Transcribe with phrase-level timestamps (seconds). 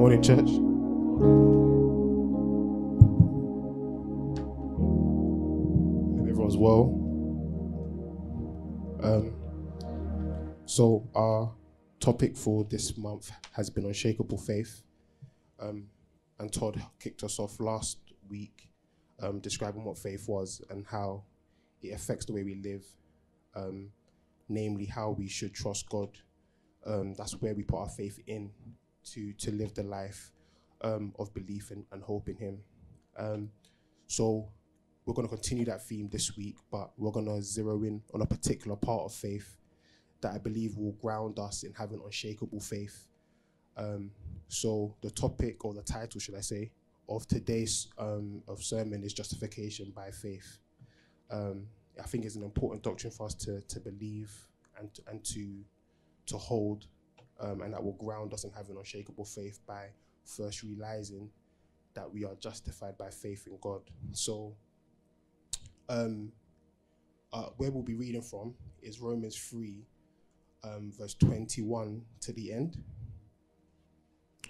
[0.00, 0.48] morning, church.
[6.16, 6.84] Hope everyone's well.
[9.02, 9.34] Um,
[10.64, 11.52] so our
[12.00, 14.82] topic for this month has been unshakable faith.
[15.60, 15.88] Um,
[16.38, 17.98] and Todd kicked us off last
[18.30, 18.70] week,
[19.20, 21.24] um, describing what faith was and how
[21.82, 22.86] it affects the way we live.
[23.54, 23.90] Um,
[24.48, 26.08] namely, how we should trust God.
[26.86, 28.50] Um, that's where we put our faith in
[29.04, 30.32] to to live the life
[30.82, 32.58] um, of belief and, and hope in Him.
[33.18, 33.50] Um,
[34.06, 34.48] so
[35.04, 38.22] we're going to continue that theme this week, but we're going to zero in on
[38.22, 39.56] a particular part of faith
[40.20, 43.08] that I believe will ground us in having unshakable faith.
[43.76, 44.10] Um,
[44.48, 46.70] so the topic or the title, should I say,
[47.08, 50.58] of today's um, of sermon is justification by faith.
[51.30, 51.66] Um,
[51.98, 54.30] I think it's an important doctrine for us to to believe
[54.78, 55.64] and and to
[56.26, 56.86] to hold,
[57.40, 59.86] um, and that will ground us in having unshakable faith by
[60.24, 61.30] first realizing
[61.94, 63.82] that we are justified by faith in God.
[64.12, 64.54] So,
[65.88, 66.32] um,
[67.32, 69.86] uh, where we'll be reading from is Romans three,
[70.62, 72.82] um, verse twenty-one to the end.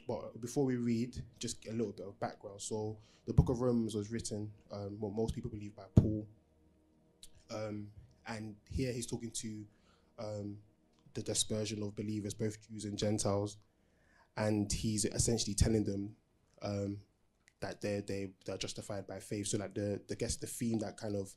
[0.07, 2.61] But before we read, just a little bit of background.
[2.61, 6.27] So, the book of Romans was written, um, what most people believe, by Paul.
[7.51, 7.89] Um,
[8.27, 9.65] and here he's talking to
[10.19, 10.57] um,
[11.15, 13.57] the dispersion of believers, both Jews and Gentiles,
[14.37, 16.17] and he's essentially telling them
[16.63, 16.99] um,
[17.61, 19.49] that they're they they're justified by faith.
[19.49, 21.35] So like the the guess the theme that kind of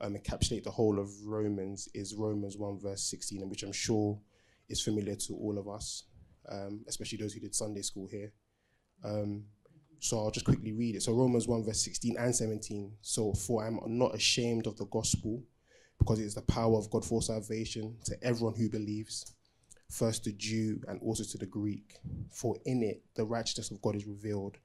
[0.00, 4.18] um, encapsulate the whole of Romans is Romans one verse sixteen, and which I'm sure
[4.68, 6.04] is familiar to all of us,
[6.48, 8.32] um, especially those who did Sunday school here.
[9.04, 9.44] Um,
[10.00, 11.02] so I'll just quickly read it.
[11.02, 12.92] So Romans one verse sixteen and seventeen.
[13.02, 15.42] So for I'm not ashamed of the gospel
[15.98, 19.34] because it is the power of God for salvation to everyone who believes,
[19.90, 21.96] first the Jew and also to the Greek.
[22.30, 24.58] For in it the righteousness of God is revealed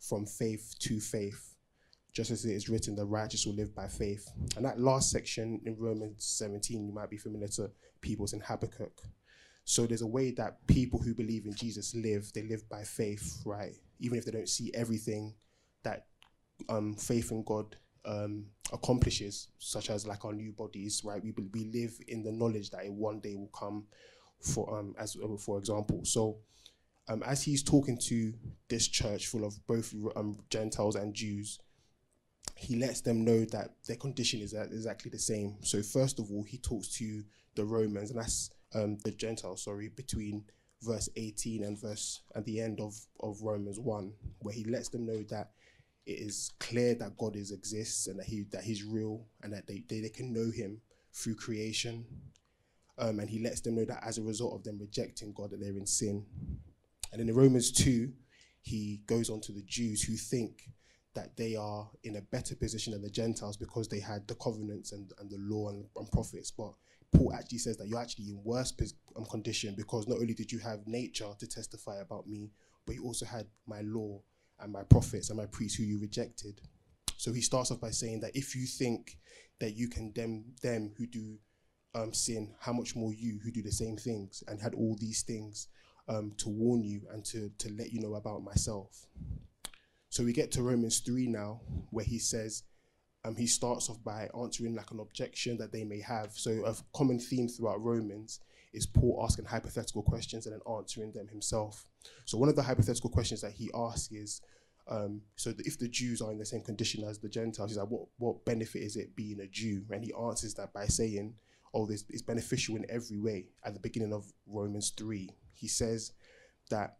[0.00, 1.54] from faith to faith.
[2.12, 4.28] Just as it is written, the righteous will live by faith.
[4.56, 9.02] And that last section in Romans 17, you might be familiar to people's in Habakkuk.
[9.64, 13.42] So there's a way that people who believe in Jesus live, they live by faith,
[13.44, 13.74] right?
[14.00, 15.34] Even if they don't see everything
[15.84, 16.06] that
[16.68, 21.22] um, faith in God um, accomplishes, such as like our new bodies, right?
[21.22, 23.86] We we live in the knowledge that it one day will come,
[24.40, 26.04] for um as uh, for example.
[26.04, 26.38] So,
[27.08, 28.32] um, as he's talking to
[28.68, 31.58] this church full of both um, Gentiles and Jews,
[32.54, 35.56] he lets them know that their condition is exactly the same.
[35.62, 37.22] So first of all, he talks to
[37.54, 39.62] the Romans, and that's um, the Gentiles.
[39.62, 40.44] Sorry, between
[40.82, 45.06] verse 18 and verse at the end of, of Romans 1, where he lets them
[45.06, 45.50] know that
[46.08, 49.66] it is clear that God is exists and that he that he's real and that
[49.66, 50.80] they, they, they can know him
[51.12, 52.06] through creation.
[52.96, 55.60] Um, and he lets them know that as a result of them rejecting God that
[55.60, 56.24] they're in sin.
[57.12, 58.10] And in Romans 2,
[58.62, 60.70] he goes on to the Jews who think
[61.14, 64.92] that they are in a better position than the Gentiles because they had the covenants
[64.92, 66.50] and, and the law and, and prophets.
[66.50, 66.72] But
[67.14, 68.72] Paul actually says that you're actually in worse
[69.14, 72.50] um, condition because not only did you have nature to testify about me,
[72.86, 74.20] but you also had my law
[74.60, 76.60] and my prophets and my priests who you rejected.
[77.16, 79.18] So he starts off by saying that if you think
[79.60, 81.38] that you condemn them who do
[81.94, 85.22] um, sin, how much more you who do the same things and had all these
[85.22, 85.68] things
[86.08, 89.06] um, to warn you and to, to let you know about myself.
[90.10, 92.62] So we get to Romans 3 now, where he says,
[93.24, 96.32] um, he starts off by answering like an objection that they may have.
[96.32, 98.40] So a common theme throughout Romans
[98.72, 101.84] is Paul asking hypothetical questions and then answering them himself.
[102.24, 104.40] So one of the hypothetical questions that he asks is,
[104.88, 107.88] um, so if the Jews are in the same condition as the Gentiles, he's like,
[107.88, 109.84] what, what benefit is it being a Jew?
[109.90, 111.34] And he answers that by saying,
[111.74, 113.46] oh, this is beneficial in every way.
[113.64, 116.12] At the beginning of Romans 3, he says
[116.70, 116.96] that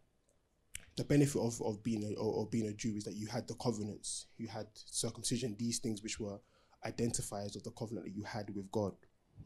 [0.97, 3.53] the benefit of, of being a of being a Jew is that you had the
[3.55, 6.39] covenants, you had circumcision, these things which were
[6.85, 8.93] identifiers of the covenant that you had with God,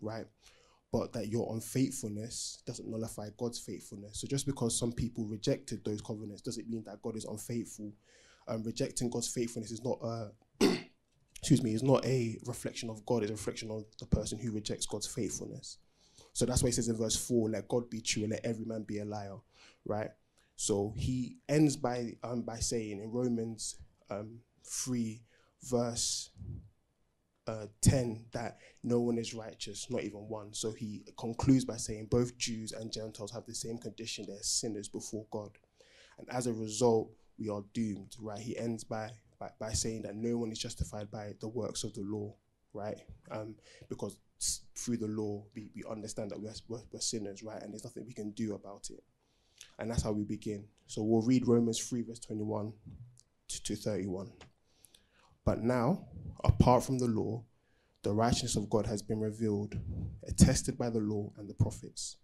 [0.02, 0.26] right?
[0.94, 4.22] But that your unfaithfulness doesn't nullify God's faithfulness.
[4.22, 7.92] So just because some people rejected those covenants doesn't mean that God is unfaithful.
[8.48, 10.32] Um, rejecting God's faithfulness is not a
[11.40, 14.52] excuse me, is not a reflection of God, it's a reflection of the person who
[14.52, 15.80] rejects God's faithfulness.
[16.32, 18.66] So that's why he says in verse 4, let God be true and let every
[18.66, 19.38] man be a liar,
[19.86, 20.12] right?
[20.58, 23.78] So he ends by um, by saying in Romans
[24.12, 25.24] um, 3,
[25.64, 26.30] verse
[27.48, 30.54] uh, 10 that no one is righteous, not even one.
[30.54, 34.88] So he concludes by saying both Jews and Gentiles have the same condition, they're sinners
[34.88, 35.52] before God.
[36.18, 38.40] And as a result, we are doomed, right?
[38.40, 39.10] He ends by,
[39.40, 42.34] by, by saying that no one is justified by the works of the law,
[42.74, 42.98] right?
[43.32, 43.56] Um,
[43.90, 44.18] because
[44.78, 47.62] through the law, we, we understand that we're, we're, we're sinners, right?
[47.62, 49.04] And there's nothing we can do about it.
[49.80, 50.66] And that's how we begin.
[50.88, 52.74] So we'll read Romans 3, verse 21
[53.50, 54.32] to, to 31.
[55.46, 56.08] But now,
[56.44, 57.44] apart from the law,
[58.04, 59.76] the righteousness of God has been revealed,
[60.28, 62.18] attested by the law and the prophets.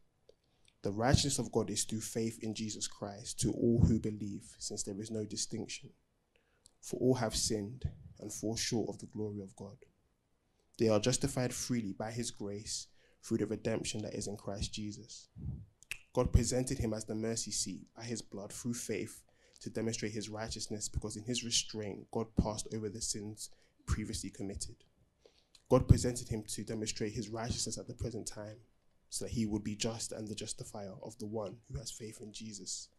[0.82, 4.84] The righteousness of God is through faith in Jesus Christ to all who believe, since
[4.84, 5.90] there is no distinction.
[6.82, 7.90] For all have sinned
[8.20, 9.78] and fall short of the glory of God.
[10.78, 12.88] They are justified freely by his grace
[13.22, 15.28] through the redemption that is in Christ Jesus.
[16.14, 19.24] God presented him as the mercy seat by his blood through faith
[19.62, 23.50] to demonstrate his righteousness because in his restraint, God passed over the sins
[23.86, 24.76] previously committed.
[25.70, 28.58] God presented him to demonstrate his righteousness at the present time
[29.10, 32.20] so that he would be just and the justifier of the one who has faith
[32.22, 32.90] in Jesus.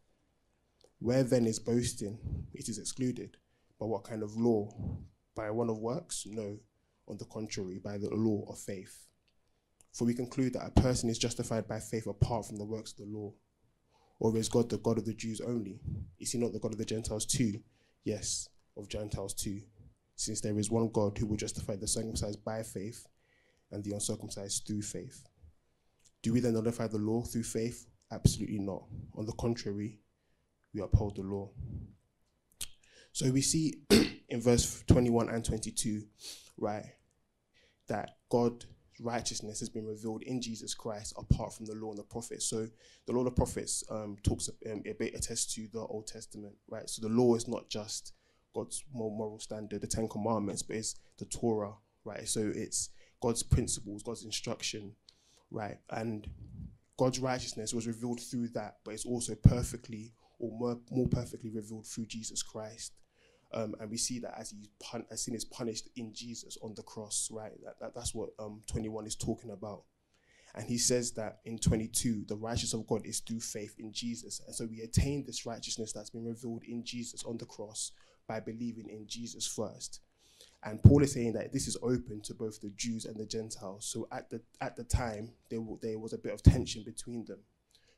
[0.98, 2.18] Where then is boasting?
[2.52, 3.36] It is excluded.
[3.78, 4.70] By what kind of law?
[5.34, 6.26] By one of works?
[6.28, 6.58] No.
[7.08, 9.06] On the contrary, by the law of faith.
[9.92, 12.98] For we conclude that a person is justified by faith apart from the works of
[12.98, 13.32] the law.
[14.20, 15.80] Or is God the God of the Jews only?
[16.20, 17.60] Is he not the God of the Gentiles too?
[18.04, 19.62] Yes, of Gentiles too.
[20.14, 23.06] Since there is one God who will justify the circumcised by faith
[23.72, 25.24] and the uncircumcised through faith.
[26.22, 27.86] Do we then nullify the law through faith?
[28.12, 28.82] Absolutely not.
[29.16, 29.98] On the contrary,
[30.74, 31.50] we uphold the law.
[33.12, 33.80] So we see
[34.28, 36.02] in verse 21 and 22,
[36.58, 36.84] right,
[37.88, 38.66] that God
[39.00, 42.46] righteousness has been revealed in Jesus Christ apart from the law and the prophets.
[42.46, 42.66] So
[43.06, 46.88] the law and the prophets um, talks um, bit attests to the Old Testament, right?
[46.88, 48.12] So the law is not just
[48.54, 51.72] God's moral standard, the Ten Commandments, but it's the Torah,
[52.04, 52.28] right?
[52.28, 52.90] So it's
[53.22, 54.92] God's principles, God's instruction,
[55.50, 55.78] right?
[55.90, 56.28] And
[56.98, 61.86] God's righteousness was revealed through that, but it's also perfectly or more, more perfectly revealed
[61.86, 62.92] through Jesus Christ.
[63.52, 66.74] Um, and we see that as he pun- as sin is punished in Jesus on
[66.74, 67.52] the cross, right?
[67.64, 69.82] That, that that's what um, 21 is talking about.
[70.54, 74.40] And he says that in 22, the righteousness of God is through faith in Jesus.
[74.46, 77.92] And so we attain this righteousness that's been revealed in Jesus on the cross
[78.26, 80.00] by believing in Jesus first.
[80.62, 83.86] And Paul is saying that this is open to both the Jews and the Gentiles.
[83.86, 87.24] So at the at the time, there, w- there was a bit of tension between
[87.24, 87.38] them,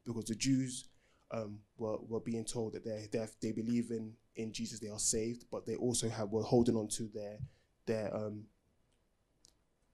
[0.07, 0.89] because the Jews
[1.33, 3.09] um, were, were being told that they
[3.41, 6.89] they believe in in Jesus, they are saved, but they also have were holding on
[6.89, 7.39] to their
[7.87, 8.45] their um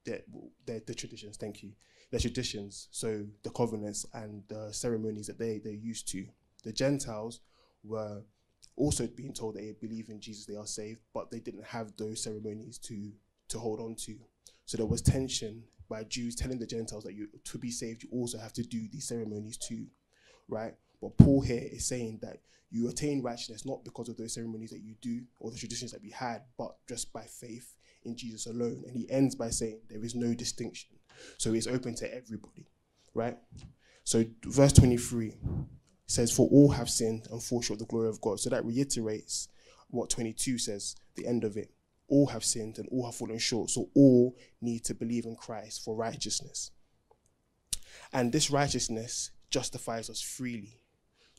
[0.05, 0.21] their,
[0.67, 1.37] their the traditions.
[1.37, 1.73] Thank you,
[2.11, 2.89] their traditions.
[2.91, 6.27] So the covenants and the ceremonies that they they used to.
[6.65, 7.41] The Gentiles
[7.85, 8.23] were
[8.77, 12.23] also being told they believe in Jesus, they are saved, but they didn't have those
[12.23, 13.13] ceremonies to
[13.49, 14.17] to hold on to.
[14.67, 18.09] So there was tension by Jews telling the Gentiles that you to be saved, you
[18.13, 19.87] also have to do these ceremonies too,
[20.49, 20.75] right?
[21.01, 22.39] But Paul here is saying that
[22.71, 26.03] you attain righteousness not because of those ceremonies that you do or the traditions that
[26.03, 27.75] we had, but just by faith
[28.05, 28.85] in Jesus alone.
[28.87, 30.91] And he ends by saying there is no distinction.
[31.39, 32.67] So it's open to everybody,
[33.15, 33.37] right?
[34.05, 35.35] So verse 23
[36.07, 38.41] says, For all have sinned and fall short of the glory of God.
[38.41, 39.49] So that reiterates
[39.91, 41.71] what 22 says, the end of it.
[42.09, 43.71] All have sinned and all have fallen short.
[43.71, 46.71] So all need to believe in Christ for righteousness.
[48.13, 50.79] And this righteousness justifies us freely.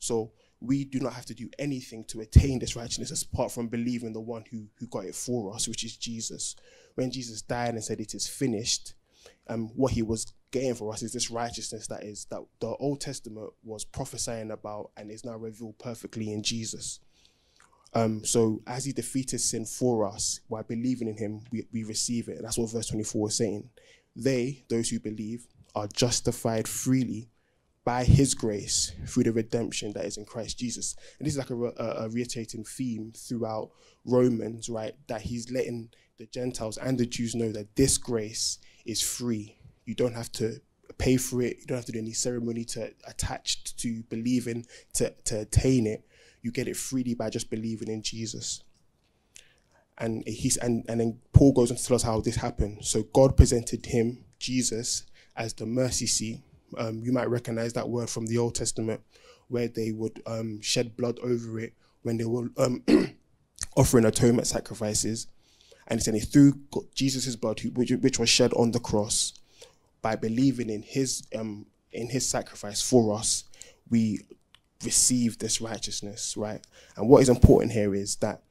[0.00, 4.12] So we do not have to do anything to attain this righteousness apart from believing
[4.12, 6.56] the one who, who got it for us, which is Jesus.
[6.96, 8.94] When Jesus died and said, It is finished,
[9.46, 13.00] um, what he was getting for us is this righteousness that is that the Old
[13.00, 17.00] Testament was prophesying about and is now revealed perfectly in Jesus.
[17.94, 22.28] Um, so as he defeated sin for us, by believing in him, we, we receive
[22.28, 22.40] it.
[22.42, 23.70] That's what verse 24 is saying.
[24.14, 27.28] They, those who believe, are justified freely
[27.84, 30.96] by his grace through the redemption that is in Christ Jesus.
[31.18, 33.70] And this is like a, a, a, reiterating theme throughout
[34.04, 34.94] Romans, right?
[35.08, 39.56] That he's letting the Gentiles and the Jews know that this grace is free.
[39.86, 40.60] You don't have to
[40.98, 41.56] pay for it.
[41.60, 46.06] You don't have to do any ceremony to attach to believing to, to attain it.
[46.42, 48.62] You get it freely by just believing in Jesus.
[49.96, 52.84] And he's and, and then Paul goes on to tell us how this happened.
[52.84, 55.04] So God presented him, Jesus,
[55.36, 56.42] as the mercy seat
[56.78, 59.00] um, you might recognize that word from the Old Testament,
[59.48, 62.82] where they would um, shed blood over it when they were um,
[63.76, 65.26] offering atonement sacrifices.
[65.88, 66.60] And it's said, through
[66.94, 69.34] Jesus' blood, which, which was shed on the cross,
[70.02, 73.44] by believing in his um, in his sacrifice for us,
[73.90, 74.20] we
[74.84, 76.64] receive this righteousness, right?
[76.96, 78.42] And what is important here is that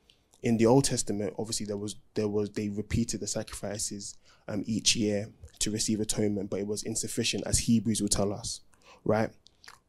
[0.44, 4.96] in the Old Testament, obviously there was there was they repeated the sacrifices um, each
[4.96, 8.62] year, to receive atonement, but it was insufficient, as Hebrews will tell us,
[9.04, 9.30] right?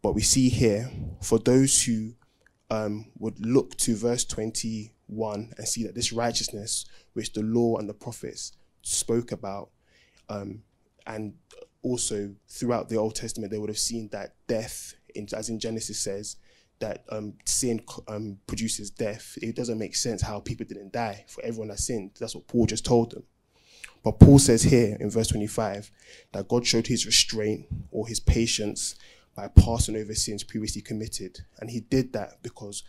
[0.02, 0.90] But we see here,
[1.22, 2.14] for those who
[2.70, 7.88] um, would look to verse 21 and see that this righteousness, which the law and
[7.88, 9.70] the prophets spoke about,
[10.28, 10.62] um,
[11.06, 11.34] and
[11.82, 15.98] also throughout the Old Testament, they would have seen that death, in, as in Genesis
[15.98, 16.36] says,
[16.80, 21.44] that um, sin um, produces death, it doesn't make sense how people didn't die for
[21.44, 22.12] everyone that sinned.
[22.18, 23.24] That's what Paul just told them.
[24.02, 25.90] But Paul says here in verse 25
[26.32, 28.94] that God showed his restraint or his patience
[29.34, 31.40] by passing over sins previously committed.
[31.58, 32.82] And he did that because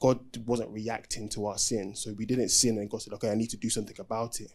[0.00, 1.94] God wasn't reacting to our sin.
[1.94, 4.52] So we didn't sin and God said, okay, I need to do something about it.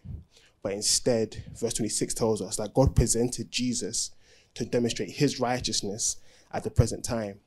[0.61, 4.11] But instead, verse 26 tells us that God presented Jesus
[4.55, 6.17] to demonstrate his righteousness
[6.51, 7.39] at the present time.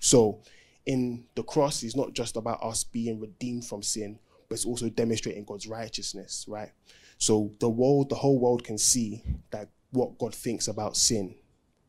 [0.00, 0.40] So
[0.86, 4.18] in the cross, it's not just about us being redeemed from sin,
[4.48, 6.70] but it's also demonstrating God's righteousness, right?
[7.18, 11.34] So the world, the whole world can see that what God thinks about sin,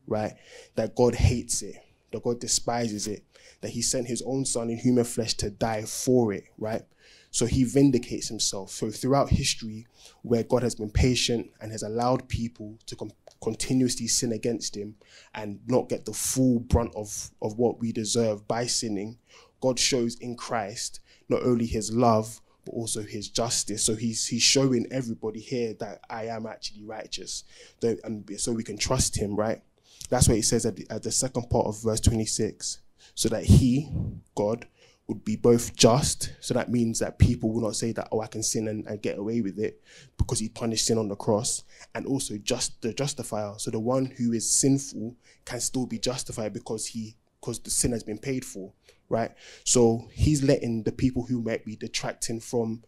[0.06, 0.34] right?
[0.76, 1.76] That God hates it,
[2.12, 3.24] that God despises it,
[3.60, 6.82] that he sent his own son in human flesh to die for it, right?
[7.30, 8.70] So he vindicates himself.
[8.70, 9.86] So throughout history,
[10.22, 13.10] where God has been patient and has allowed people to com-
[13.42, 14.96] continuously sin against him
[15.34, 19.18] and not get the full brunt of, of what we deserve by sinning,
[19.60, 23.82] God shows in Christ not only his love, but also his justice.
[23.82, 27.44] So he's he's showing everybody here that I am actually righteous.
[27.82, 29.62] and so we can trust him, right?
[30.10, 32.80] That's what he says at the, at the second part of verse 26.
[33.14, 33.90] So that he,
[34.34, 34.66] God,
[35.06, 36.32] would be both just.
[36.40, 39.00] So that means that people will not say that, oh, I can sin and, and
[39.00, 39.80] get away with it
[40.18, 41.64] because he punished sin on the cross.
[41.94, 43.54] And also just the justifier.
[43.58, 47.16] So the one who is sinful can still be justified because he
[47.46, 48.72] because the sin has been paid for,
[49.08, 49.30] right?
[49.62, 52.82] So he's letting the people who might be detracting from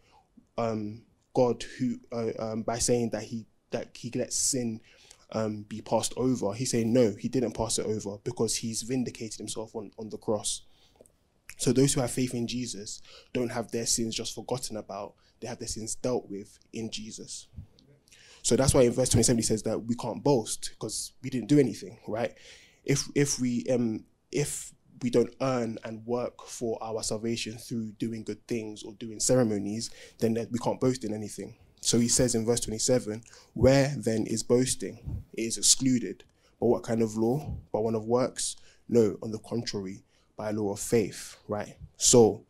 [0.56, 4.80] um, God who uh, um, by saying that he that he lets sin
[5.30, 6.54] um, be passed over.
[6.54, 10.18] He's saying no, he didn't pass it over because he's vindicated himself on, on the
[10.18, 10.62] cross.
[11.56, 13.00] So those who have faith in Jesus
[13.32, 17.46] don't have their sins just forgotten about, they have their sins dealt with in Jesus.
[18.42, 21.48] So that's why in verse 27 he says that we can't boast because we didn't
[21.48, 22.34] do anything, right?
[22.84, 28.24] If if we um if we don't earn and work for our salvation through doing
[28.24, 31.54] good things or doing ceremonies, then we can't boast in anything.
[31.80, 33.22] So he says in verse 27,
[33.54, 35.24] where then is boasting?
[35.32, 36.24] It is excluded.
[36.58, 37.56] But what kind of law?
[37.72, 38.56] By one of works?
[38.88, 40.02] No, on the contrary,
[40.36, 41.76] by law of faith, right?
[41.96, 42.44] So,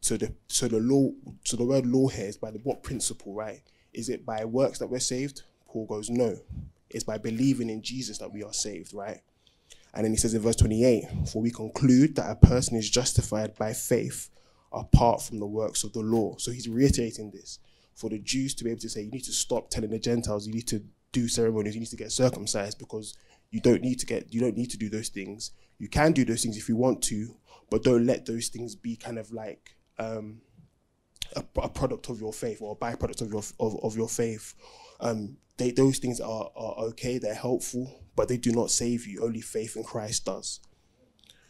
[0.00, 1.10] so the so the law,
[1.44, 3.62] so the word law here is by the what principle, right?
[3.94, 5.42] Is it by works that we're saved?
[5.66, 6.36] Paul goes, no.
[6.90, 9.20] It's by believing in Jesus that we are saved, right?
[9.98, 13.56] And then he says in verse 28, for we conclude that a person is justified
[13.56, 14.30] by faith
[14.70, 16.36] apart from the works of the law.
[16.38, 17.58] So he's reiterating this
[17.96, 20.46] for the Jews to be able to say, you need to stop telling the Gentiles,
[20.46, 23.18] you need to do ceremonies, you need to get circumcised because
[23.50, 25.50] you don't need to get, you don't need to do those things.
[25.78, 27.34] You can do those things if you want to,
[27.68, 30.42] but don't let those things be kind of like um,
[31.34, 34.54] a, a, product of your faith or a byproduct of your of, of your faith.
[35.00, 39.24] Um, they, those things are, are okay, they're helpful, but they do not save you.
[39.24, 40.60] Only faith in Christ does.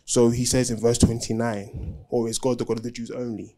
[0.05, 3.57] So he says in verse 29, or is God the God of the Jews only?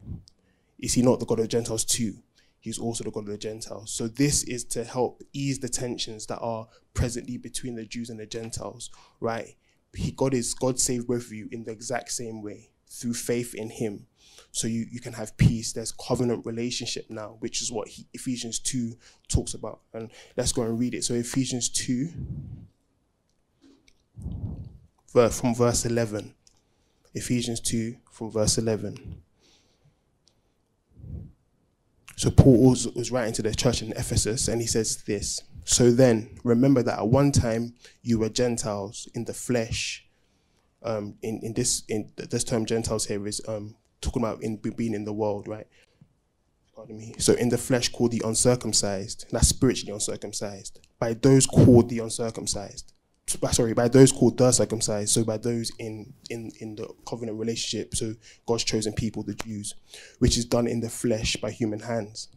[0.79, 2.15] Is he not the God of the Gentiles too?
[2.59, 3.91] He's also the God of the Gentiles.
[3.93, 8.19] So this is to help ease the tensions that are presently between the Jews and
[8.19, 9.55] the Gentiles, right?
[9.93, 13.53] he, God is God saved both of you in the exact same way through faith
[13.55, 14.07] in Him.
[14.51, 15.71] So you, you can have peace.
[15.71, 18.93] There's covenant relationship now, which is what he, Ephesians 2
[19.29, 19.79] talks about.
[19.93, 21.03] And let's go and read it.
[21.03, 22.09] So Ephesians 2,
[25.13, 26.33] verse, from verse 11.
[27.13, 29.21] Ephesians 2 from verse 11.
[32.17, 35.91] So Paul was, was writing to the church in Ephesus and he says this so
[35.91, 40.07] then, remember that at one time you were Gentiles in the flesh.
[40.83, 44.93] Um, in in this in this term Gentiles here is um, talking about in being
[44.93, 45.67] in the world, right?
[46.75, 47.13] Pardon me.
[47.19, 49.25] So in the flesh, called the uncircumcised.
[49.31, 50.79] That's spiritually uncircumcised.
[50.99, 52.93] By those called the uncircumcised.
[53.51, 55.13] Sorry, by those called the circumcised.
[55.13, 57.95] So by those in in in the covenant relationship.
[57.95, 59.75] So God's chosen people, the Jews,
[60.19, 62.29] which is done in the flesh by human hands.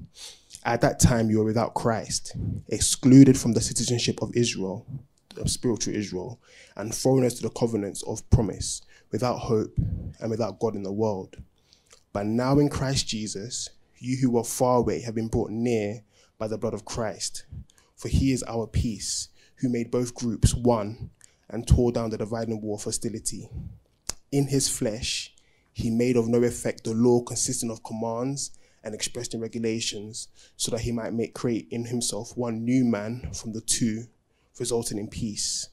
[0.65, 2.37] At that time, you were without Christ,
[2.69, 4.87] excluded from the citizenship of Israel,
[5.39, 6.41] of spiritual Israel,
[6.77, 9.77] and foreigners to the covenants of promise, without hope
[10.21, 11.37] and without God in the world.
[12.13, 16.03] But now in Christ Jesus, you who were far away have been brought near
[16.39, 17.47] by the blood of Christ.
[17.97, 21.11] For he is our peace, who made both groups one
[21.49, 23.49] and tore down the dividing wall of hostility.
[24.33, 25.35] In his flesh,
[25.73, 28.51] he made of no effect the law consisting of commands
[28.83, 33.31] and expressed in regulations, so that he might make create in himself one new man
[33.33, 34.05] from the two,
[34.59, 35.69] resulting in peace.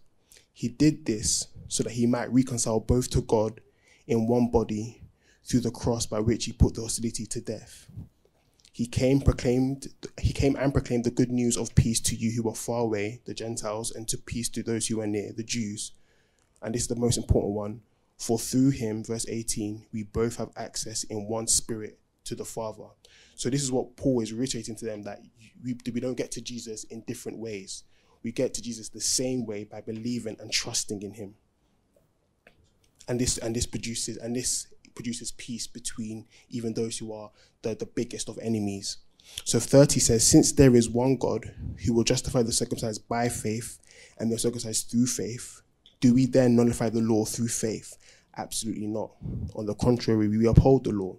[0.54, 3.62] He did this so that he might reconcile both to God
[4.08, 5.02] in one body
[5.44, 7.88] through the cross by which he put the hostility to death.
[8.74, 9.88] He came proclaimed
[10.20, 13.22] he came and proclaimed the good news of peace to you who are far away,
[13.26, 15.92] the Gentiles, and to peace to those who are near, the Jews.
[16.62, 17.82] And this is the most important one.
[18.18, 22.86] For through him, verse 18, we both have access in one spirit to the Father.
[23.36, 25.22] So this is what Paul is reiterating to them that
[25.64, 27.84] we, we don't get to Jesus in different ways.
[28.24, 31.36] We get to Jesus the same way by believing and trusting in him.
[33.08, 37.76] And this and this produces and this produces peace between even those who are the,
[37.76, 38.98] the biggest of enemies.
[39.46, 41.52] So 30 says, Since there is one God
[41.86, 43.80] who will justify the circumcised by faith
[44.20, 45.62] and the circumcised through faith,
[46.00, 47.98] do we then nullify the law through faith?
[48.38, 49.12] Absolutely not.
[49.56, 51.16] On the contrary, we uphold the law.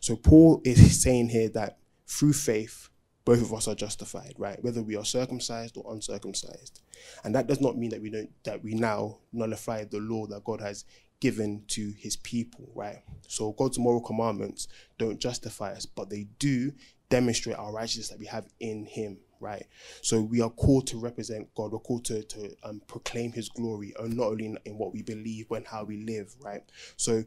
[0.00, 2.88] So Paul is saying here that through faith,
[3.24, 4.62] both of us are justified, right?
[4.62, 6.80] Whether we are circumcised or uncircumcised.
[7.24, 10.44] And that does not mean that we don't that we now nullify the law that
[10.44, 10.84] God has
[11.20, 13.02] given to his people, right?
[13.28, 14.66] So God's moral commandments
[14.98, 16.72] don't justify us, but they do
[17.10, 19.66] demonstrate our righteousness that we have in him, right?
[20.00, 21.70] So we are called to represent God.
[21.70, 25.02] We're called to, to um, proclaim his glory, and not only in, in what we
[25.02, 26.62] believe, but in how we live, right?
[26.96, 27.22] So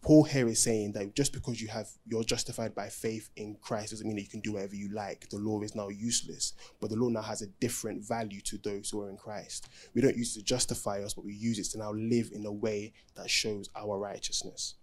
[0.00, 3.90] Paul here is saying that just because you have you're justified by faith in Christ
[3.90, 5.28] doesn't mean that you can do whatever you like.
[5.28, 8.90] The law is now useless, but the law now has a different value to those
[8.90, 9.68] who are in Christ.
[9.94, 12.46] We don't use it to justify us, but we use it to now live in
[12.46, 14.74] a way that shows our righteousness.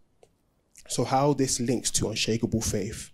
[0.88, 3.12] So how this links to unshakable faith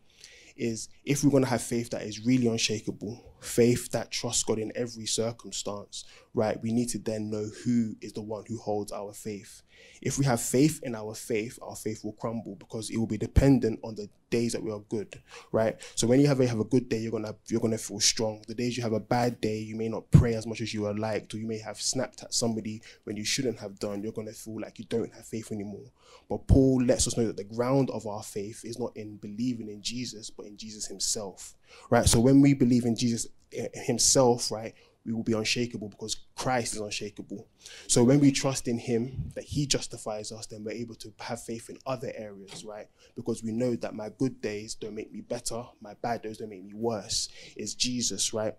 [0.57, 4.59] is if we're going to have faith that is really unshakable, faith that trusts God
[4.59, 6.61] in every circumstance, right?
[6.61, 9.63] We need to then know who is the one who holds our faith.
[10.01, 13.17] If we have faith in our faith, our faith will crumble because it will be
[13.17, 15.21] dependent on the days that we are good,
[15.51, 15.75] right?
[15.95, 18.43] So when you have a have a good day, you're gonna you're gonna feel strong.
[18.47, 20.85] The days you have a bad day, you may not pray as much as you
[20.85, 24.03] are liked, or you may have snapped at somebody when you shouldn't have done.
[24.03, 25.91] You're gonna feel like you don't have faith anymore.
[26.29, 29.69] But Paul lets us know that the ground of our faith is not in believing
[29.69, 31.55] in Jesus, but in Jesus Himself,
[31.89, 32.05] right?
[32.05, 34.73] So when we believe in Jesus eh, Himself, right,
[35.05, 37.47] we will be unshakable because Christ is unshakable.
[37.87, 41.41] So when we trust in Him, that He justifies us, then we're able to have
[41.41, 42.87] faith in other areas, right?
[43.15, 46.49] Because we know that my good days don't make me better, my bad days don't
[46.49, 47.29] make me worse.
[47.55, 48.53] It's Jesus, right?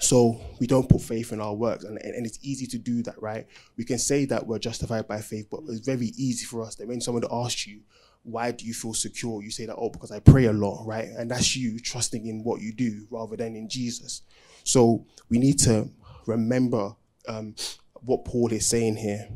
[0.00, 3.20] So we don't put faith in our works, and, and, it's easy to do that,
[3.22, 3.46] right?
[3.76, 6.88] We can say that we're justified by faith, but it's very easy for us that
[6.88, 7.80] when someone asks you,
[8.24, 9.42] why do you feel secure?
[9.42, 11.08] You say that, oh, because I pray a lot, right?
[11.16, 14.22] And that's you trusting in what you do rather than in Jesus.
[14.64, 15.90] So we need to
[16.26, 16.96] remember
[17.28, 17.54] um,
[17.94, 19.28] what Paul is saying here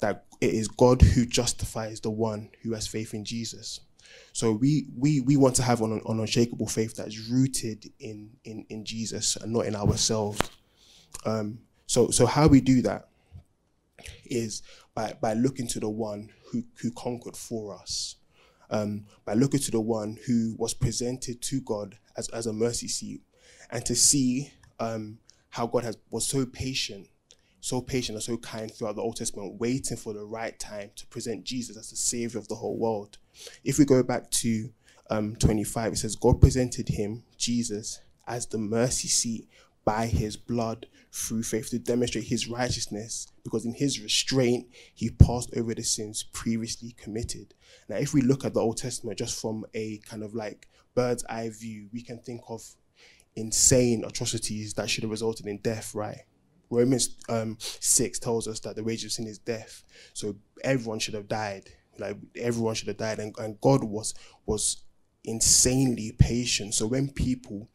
[0.00, 3.80] that it is God who justifies the one who has faith in Jesus.
[4.32, 8.30] So we we we want to have an, an unshakable faith that is rooted in
[8.44, 10.40] in in Jesus and not in ourselves.
[11.24, 13.08] Um, so so how we do that
[14.24, 14.62] is
[15.00, 18.16] by by looking to the one who who conquered for us.
[18.72, 22.86] Um, by looking to the one who was presented to God as, as a mercy
[22.86, 23.20] seat
[23.68, 27.08] and to see um, how God has was so patient,
[27.60, 31.06] so patient and so kind throughout the Old Testament, waiting for the right time to
[31.08, 33.18] present Jesus as the Savior of the whole world.
[33.64, 34.70] If we go back to
[35.10, 39.48] um, 25, it says, God presented him, Jesus, as the mercy seat
[39.90, 45.50] by his blood through faith to demonstrate his righteousness because in his restraint he passed
[45.56, 47.54] over the sins previously committed
[47.88, 51.24] now if we look at the old testament just from a kind of like bird's
[51.28, 52.62] eye view we can think of
[53.36, 56.22] insane atrocities that should have resulted in death, right?
[56.70, 59.82] Romans um, 6 tells us that the wages of sin is death.
[60.12, 61.70] So everyone should have died.
[61.98, 63.18] Like everyone should have died.
[63.18, 64.14] And, and God was
[64.46, 64.84] was
[65.24, 66.74] insanely patient.
[66.74, 67.68] So when people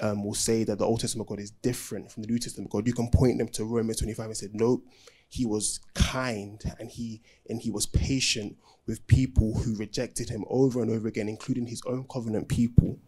[0.00, 2.86] um, will say that the Old Testament God is different from the New Testament God,
[2.86, 4.84] you can point them to Romans 25 and say, nope,
[5.28, 10.82] he was kind and he and he was patient with people who rejected him over
[10.82, 12.98] and over again, including his own covenant people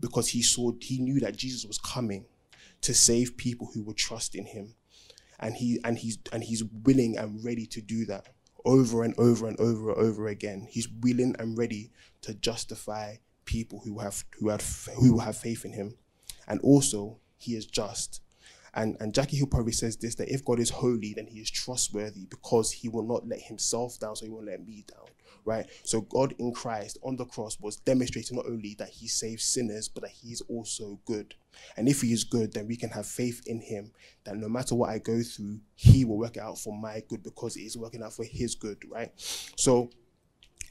[0.00, 2.24] because he saw he knew that Jesus was coming
[2.80, 4.74] to save people who would trust in him.
[5.38, 8.28] And he and he's and he's willing and ready to do that
[8.64, 10.66] over and over and over and over again.
[10.68, 11.90] He's willing and ready
[12.22, 15.94] to justify people who have who have who have faith in him.
[16.48, 18.22] And also he is just.
[18.72, 21.50] And and Jackie Hill Perry says this that if God is holy, then he is
[21.50, 25.08] trustworthy because he will not let himself down, so he won't let me down
[25.44, 25.66] right?
[25.82, 29.88] So God in Christ on the cross was demonstrating not only that he saves sinners,
[29.88, 31.34] but that he is also good.
[31.76, 33.92] And if he is good, then we can have faith in him
[34.24, 37.56] that no matter what I go through, he will work out for my good because
[37.56, 39.12] it is working out for his good, right?
[39.56, 39.90] So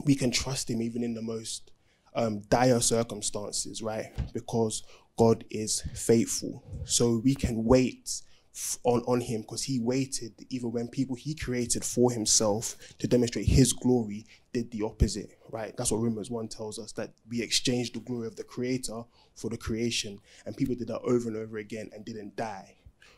[0.06, 1.72] we can trust him even in the most
[2.16, 4.08] um, dire circumstances, right?
[4.34, 4.84] Because
[5.18, 6.64] God is faithful.
[6.86, 8.22] So we can wait
[8.84, 13.46] on, on him because he waited even when people he created for himself to demonstrate
[13.46, 17.96] his glory did the opposite right that's what romans 1 tells us that we exchanged
[17.96, 19.04] the glory of the creator
[19.36, 22.76] for the creation and people did that over and over again and didn't die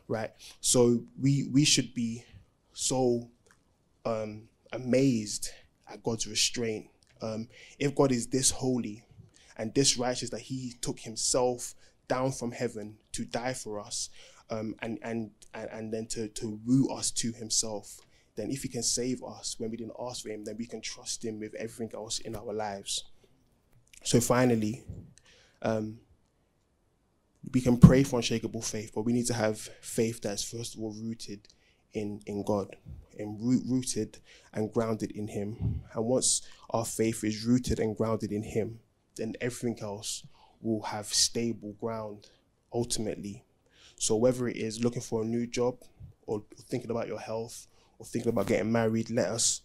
[0.08, 2.24] right so we we should be
[2.74, 3.28] so
[4.06, 5.50] um amazed
[5.92, 6.88] at God's restraint.
[7.22, 7.48] Um,
[7.80, 9.04] if God is this holy
[9.58, 11.76] and this righteous that He took Himself
[12.08, 14.10] down from heaven to die for us,
[14.50, 18.00] um, and, and and and then to to woo us to Himself,
[18.36, 20.82] then if He can save us when we didn't ask for Him, then we can
[20.82, 23.06] trust Him with everything else in our lives.
[24.04, 24.84] So finally,
[25.62, 26.00] um,
[27.54, 30.82] we can pray for unshakable faith, but we need to have faith that's first of
[30.82, 31.48] all rooted
[31.94, 32.76] in in God,
[33.18, 34.20] and root, rooted
[34.54, 35.82] and grounded in Him.
[35.94, 38.80] And once our faith is rooted and grounded in Him,
[39.16, 40.26] then everything else
[40.62, 42.30] will have stable ground
[42.74, 43.44] ultimately.
[43.98, 45.78] So whether it is looking for a new job,
[46.26, 47.68] or thinking about your health,
[48.00, 49.62] or thinking about getting married, let us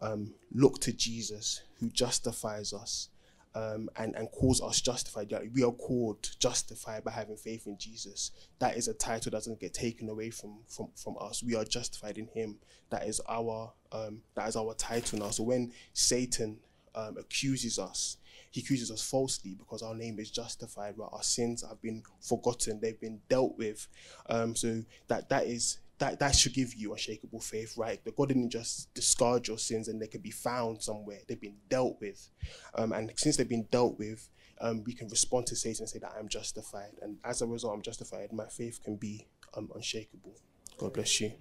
[0.00, 3.08] um, look to Jesus who justifies us
[3.54, 5.30] um, and, and calls us justified.
[5.30, 8.32] Like we are called justified by having faith in Jesus.
[8.58, 11.42] That is a title that doesn't get taken away from, from, from us.
[11.42, 12.56] We are justified in him.
[12.90, 15.30] That is our um, that is our title now.
[15.30, 16.58] So when Satan
[16.94, 18.16] um, accuses us,
[18.50, 23.00] he accuses us falsely because our name is justified, our sins have been forgotten, they've
[23.00, 23.86] been dealt with.
[24.28, 28.04] Um, so that that is that that should give you unshakable faith, right?
[28.04, 31.18] That God didn't just discard your sins and they can be found somewhere.
[31.26, 32.28] They've been dealt with,
[32.74, 34.28] um, and since they've been dealt with,
[34.60, 37.74] um, we can respond to Satan and say that I'm justified, and as a result,
[37.74, 38.32] I'm justified.
[38.32, 39.26] My faith can be
[39.56, 40.34] um, unshakable.
[40.78, 41.32] God bless you.